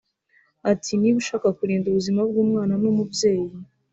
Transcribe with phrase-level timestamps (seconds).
[0.71, 3.49] Ati “Niba ushaka kurinda ubuzima bw’umwana n’umubyeyi